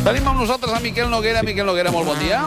Tenim 0.00 0.24
amb 0.30 0.40
nosaltres 0.40 0.72
a 0.72 0.80
Miquel 0.80 1.10
Noguera. 1.12 1.42
Miquel 1.44 1.66
Noguera, 1.68 1.90
molt 1.92 2.08
bon 2.08 2.16
dia. 2.22 2.40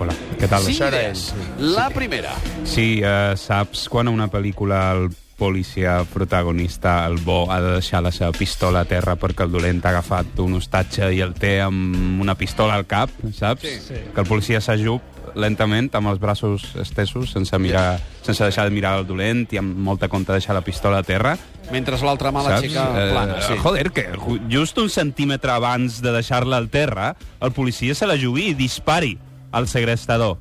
Hola, 0.00 0.12
què 0.36 0.48
tal? 0.50 0.66
Cinc 0.66 0.82
idees. 0.84 1.30
La 1.56 1.86
primera. 1.94 2.34
Sí, 2.68 3.00
uh, 3.00 3.32
saps 3.40 3.86
quan 3.88 4.10
a 4.10 4.12
una 4.12 4.26
pel·lícula 4.28 4.82
el 4.92 5.08
policia 5.40 6.02
protagonista, 6.12 7.06
el 7.08 7.16
bo, 7.24 7.46
ha 7.50 7.60
de 7.64 7.72
deixar 7.78 8.02
la 8.04 8.12
seva 8.12 8.30
pistola 8.36 8.82
a 8.84 8.88
terra 8.88 9.16
perquè 9.16 9.46
el 9.48 9.54
dolent 9.54 9.80
ha 9.86 9.94
agafat 9.94 10.38
un 10.44 10.58
hostatge 10.58 11.08
i 11.16 11.22
el 11.24 11.32
té 11.34 11.56
amb 11.64 12.20
una 12.20 12.36
pistola 12.36 12.76
al 12.76 12.84
cap, 12.86 13.08
saps? 13.32 13.64
Sí. 13.64 13.78
sí. 13.88 14.02
Que 14.14 14.20
el 14.20 14.28
policia 14.28 14.60
s'ajup 14.60 15.16
lentament 15.38 15.88
amb 15.94 16.10
els 16.10 16.18
braços 16.18 16.64
estesos 16.82 17.30
sense, 17.30 17.54
mirar, 17.62 18.00
sense 18.26 18.42
deixar 18.42 18.64
de 18.66 18.74
mirar 18.74 18.96
el 18.98 19.06
dolent 19.06 19.44
i 19.54 19.60
amb 19.62 19.76
molta 19.78 20.08
compte 20.10 20.34
deixar 20.34 20.56
la 20.58 20.62
pistola 20.66 21.00
a 21.00 21.06
terra. 21.06 21.36
Mentre 21.70 21.96
l'altra 22.02 22.32
mà 22.34 22.42
Saps? 22.42 22.54
l'aixeca 22.56 22.86
plana. 23.12 23.36
Eh, 23.38 23.44
Sí. 23.48 23.58
Joder, 23.62 23.90
que 23.94 24.08
ju- 24.18 24.40
just 24.50 24.78
un 24.78 24.90
centímetre 24.90 25.52
abans 25.54 26.00
de 26.02 26.12
deixar-la 26.12 26.56
al 26.58 26.68
terra, 26.68 27.14
el 27.40 27.52
policia 27.52 27.94
se 27.94 28.06
la 28.10 28.18
jugui 28.18 28.48
i 28.50 28.54
dispari 28.54 29.16
al 29.52 29.68
segrestador. 29.68 30.38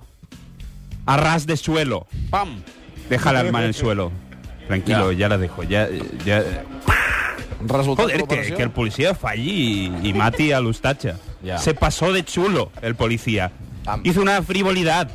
A 1.05 1.17
ras 1.17 1.45
de 1.45 1.55
suelo. 1.57 2.07
Pam. 2.29 2.57
Deja 3.09 3.31
la 3.33 3.39
arma 3.41 3.59
en 3.61 3.65
el 3.65 3.73
suelo. 3.73 4.11
Tranquilo, 4.69 5.11
Ya. 5.11 5.17
ya, 5.25 5.29
la 5.29 5.37
dejo. 5.37 5.63
Ya, 5.63 5.89
ya... 6.23 6.43
Resultat 7.65 8.05
Joder, 8.05 8.21
de 8.25 8.27
que, 8.27 8.53
que 8.55 8.63
el 8.63 8.71
policía 8.71 9.13
falli 9.15 9.91
y, 10.03 10.09
y 10.09 10.13
mati 10.13 10.53
al 10.53 10.65
Ustacha. 10.67 11.17
Ya. 11.43 11.57
Se 11.57 11.73
pasó 11.73 12.13
de 12.13 12.23
chulo 12.23 12.71
el 12.81 12.95
policía. 12.95 13.51
Am. 13.85 14.01
Hizo 14.05 14.21
una 14.21 14.41
frivolidad. 14.43 15.09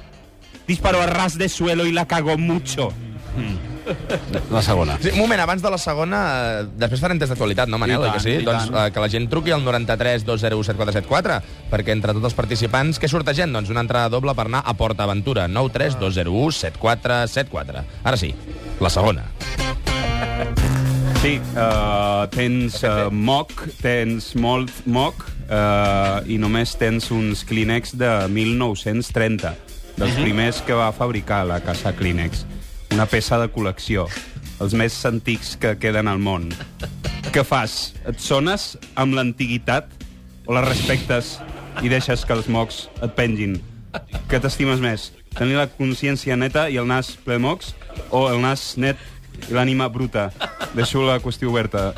Disparó 0.67 1.01
a 1.01 1.07
ras 1.07 1.39
de 1.39 1.49
suelo 1.49 1.87
y 1.87 1.93
la 1.93 2.05
cagó 2.07 2.37
mucho. 2.37 2.93
La 4.51 4.63
segona. 4.63 4.97
Sí, 5.01 5.11
un 5.13 5.19
moment, 5.19 5.41
abans 5.43 5.61
de 5.61 5.69
la 5.69 5.77
segona, 5.77 6.21
després 6.81 7.03
farem 7.05 7.19
test 7.21 7.35
d'actualitat, 7.35 7.69
no, 7.69 7.77
Manel? 7.77 7.99
I 7.99 8.07
oi 8.07 8.07
que 8.07 8.17
tant, 8.17 8.23
sí? 8.25 8.33
i 8.41 8.47
Doncs 8.47 8.71
tant. 8.71 8.79
eh, 8.81 8.93
que 8.95 9.03
la 9.03 9.09
gent 9.13 9.27
truqui 9.29 9.53
al 9.53 9.61
93 9.67 10.25
201 10.25 10.65
7474, 10.71 11.37
perquè 11.69 11.93
entre 11.93 12.15
tots 12.17 12.31
els 12.31 12.37
participants, 12.39 12.97
què 13.03 13.11
sortegem? 13.13 13.53
Doncs 13.53 13.69
una 13.75 13.83
entrada 13.85 14.09
doble 14.09 14.33
per 14.39 14.47
anar 14.49 14.63
a 14.65 14.73
Port 14.79 15.01
Aventura, 15.05 15.45
93 15.53 15.99
201 16.01 16.57
7474. 16.63 17.85
Ara 18.09 18.17
sí, 18.17 18.33
la 18.81 18.91
segona. 18.91 19.29
Sí, 21.25 21.39
uh, 21.57 22.27
tens 22.35 22.83
uh, 22.85 23.09
moc, 23.09 23.55
tens 23.81 24.35
molt 24.37 24.69
moc 24.85 25.23
uh, 25.49 26.21
i 26.29 26.37
només 26.37 26.75
tens 26.77 27.09
uns 27.15 27.47
Kleenex 27.49 27.95
de 27.97 28.11
1930, 28.29 29.55
dels 29.97 30.19
primers 30.21 30.61
que 30.67 30.77
va 30.77 30.91
fabricar 30.93 31.47
la 31.49 31.63
casa 31.65 31.95
Kleenex. 31.97 32.45
Una 32.93 33.09
peça 33.09 33.41
de 33.41 33.49
col·lecció, 33.49 34.05
els 34.61 34.77
més 34.77 34.99
antics 35.09 35.55
que 35.57 35.79
queden 35.81 36.13
al 36.13 36.21
món. 36.21 36.51
Què 37.33 37.43
fas? 37.47 37.95
Et 38.05 38.21
sones 38.21 38.75
amb 39.01 39.17
l'antiguitat 39.17 39.89
o 40.45 40.53
la 40.55 40.67
respectes 40.69 41.39
i 41.81 41.89
deixes 41.89 42.29
que 42.29 42.37
els 42.37 42.53
mocs 42.53 42.85
et 43.01 43.17
pengin? 43.17 43.57
Què 44.29 44.43
t'estimes 44.43 44.83
més? 44.85 45.09
Tenir 45.35 45.59
la 45.59 45.67
consciència 45.67 46.37
neta 46.39 46.69
i 46.71 46.79
el 46.79 46.87
nas 46.87 47.15
ple 47.25 47.41
mocs 47.43 47.75
o 48.11 48.29
el 48.31 48.41
nas 48.43 48.75
net 48.79 49.01
i 49.49 49.55
l'ànima 49.55 49.89
bruta? 49.91 50.29
Deixo 50.75 51.03
la 51.07 51.19
qüestió 51.23 51.51
oberta. 51.51 51.93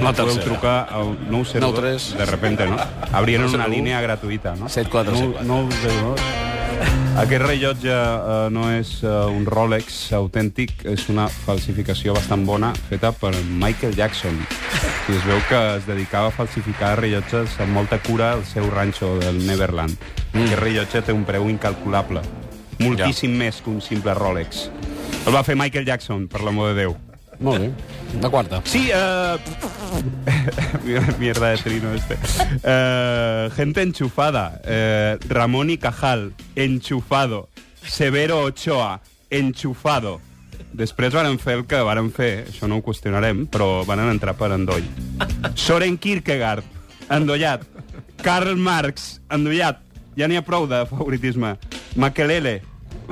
La 0.00 0.12
Podeu 0.16 0.38
trucar 0.40 0.88
al 0.90 1.14
902. 1.30 1.60
93. 1.60 2.18
De 2.18 2.26
repente, 2.26 2.66
no? 2.66 2.78
Abrien 3.12 3.42
una 3.42 3.66
901. 3.68 3.74
línia 3.76 4.00
gratuïta, 4.00 4.56
no? 4.56 4.68
747. 4.68 5.44
902. 5.46 6.50
Aquest 7.22 7.42
rellotge 7.44 7.92
uh, 7.92 8.48
no 8.50 8.70
és 8.72 8.90
uh, 9.04 9.28
un 9.28 9.44
Rolex 9.46 9.98
autèntic, 10.16 10.72
és 10.88 11.04
una 11.12 11.26
falsificació 11.28 12.16
bastant 12.16 12.46
bona 12.48 12.72
feta 12.88 13.12
per 13.12 13.34
Michael 13.60 13.94
Jackson. 13.98 14.38
I 14.40 15.18
es 15.18 15.26
veu 15.28 15.42
que 15.50 15.60
es 15.76 15.86
dedicava 15.86 16.32
a 16.32 16.34
falsificar 16.34 16.96
rellotges 17.02 17.58
amb 17.60 17.76
molta 17.76 18.00
cura 18.02 18.32
al 18.38 18.46
seu 18.48 18.70
ranxo 18.72 19.18
del 19.20 19.42
Neverland. 19.44 19.92
Mm. 20.32 20.46
Aquest 20.46 20.62
rellotge 20.64 21.04
té 21.04 21.12
un 21.14 21.26
preu 21.28 21.50
incalculable. 21.52 22.24
Moltíssim 22.82 23.32
ja. 23.32 23.44
més 23.44 23.62
que 23.62 23.70
un 23.70 23.80
simple 23.84 24.14
Rolex. 24.18 24.66
El 25.22 25.34
va 25.34 25.44
fer 25.46 25.56
Michael 25.58 25.86
Jackson, 25.86 26.26
per 26.28 26.42
l'amor 26.42 26.72
de 26.72 26.82
Déu. 26.82 26.96
Molt 27.42 27.62
bé. 27.62 27.70
La 28.22 28.30
quarta. 28.30 28.60
Sí, 28.64 28.90
uh... 28.94 29.38
mierda 31.18 31.50
de 31.50 31.56
trino 31.58 31.94
este. 31.94 32.18
Uh, 32.62 33.50
gente 33.56 33.82
enchufada. 33.82 34.60
Uh, 34.64 35.18
Ramón 35.28 35.70
y 35.70 35.78
Cajal, 35.78 36.34
enchufado. 36.56 37.48
Severo 37.82 38.42
Ochoa, 38.42 39.00
enchufado. 39.30 40.20
Després 40.72 41.12
van 41.12 41.36
fer 41.36 41.58
el 41.58 41.66
que 41.68 41.82
varen 41.84 42.08
fer, 42.14 42.46
això 42.48 42.68
no 42.68 42.78
ho 42.78 42.84
qüestionarem, 42.84 43.44
però 43.52 43.82
van 43.84 44.00
entrar 44.06 44.32
per 44.38 44.54
endoll. 44.54 44.86
Soren 45.54 45.98
Kierkegaard, 46.00 46.64
endollat. 47.12 47.66
Karl 48.22 48.56
Marx, 48.56 49.18
endollat. 49.28 49.82
Ja 50.16 50.28
n'hi 50.28 50.38
ha 50.40 50.44
prou 50.46 50.64
de 50.68 50.80
favoritisme. 50.88 51.56
Makelele, 52.00 52.62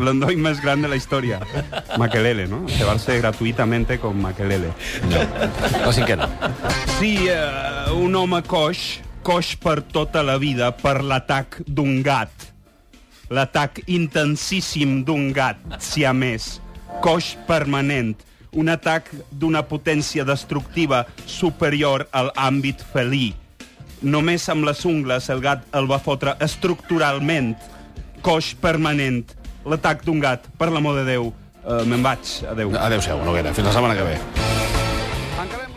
l'endoll 0.04 0.38
més 0.40 0.60
gran 0.62 0.82
de 0.82 0.90
la 0.90 0.98
història. 0.98 1.40
Makelele, 2.00 2.46
no? 2.50 2.62
Llevarse 2.70 3.18
gratuïtamente 3.20 3.98
con 4.02 4.20
Makelele. 4.20 4.72
La 5.10 5.92
cinquena. 5.94 6.28
Sí, 6.98 7.16
uh, 7.30 7.92
un 7.96 8.16
home 8.16 8.42
coix, 8.48 9.00
coix 9.26 9.54
per 9.60 9.80
tota 9.92 10.22
la 10.26 10.38
vida 10.40 10.70
per 10.76 11.00
l'atac 11.04 11.60
d'un 11.66 12.00
gat. 12.06 12.50
L'atac 13.30 13.84
intensíssim 13.86 15.04
d'un 15.06 15.30
gat, 15.32 15.60
si 15.78 16.04
a 16.04 16.12
més. 16.16 16.56
Coix 17.04 17.36
permanent. 17.46 18.16
Un 18.58 18.72
atac 18.72 19.12
d'una 19.30 19.62
potència 19.70 20.24
destructiva 20.26 21.04
superior 21.26 22.08
al 22.10 22.32
àmbit 22.34 22.82
felí. 22.92 23.30
Només 24.02 24.48
amb 24.48 24.64
les 24.66 24.80
ungles 24.88 25.28
el 25.30 25.42
gat 25.44 25.66
el 25.76 25.86
va 25.86 26.00
fotre 26.02 26.34
estructuralment. 26.42 27.52
Coix 28.24 28.54
permanent. 28.58 29.22
L'atac 29.70 30.02
d'un 30.04 30.18
gat, 30.18 30.50
per 30.58 30.70
l'amor 30.74 30.98
de 30.98 31.06
Déu. 31.06 31.30
Uh, 31.60 31.84
Me'n 31.86 32.02
vaig, 32.02 32.36
adeu. 32.50 32.72
Adéu-siau, 32.74 33.22
Noguera. 33.26 33.54
Fins 33.54 33.70
la 33.70 33.76
setmana 33.76 33.94
que 33.94 34.08
ve. 34.08 35.69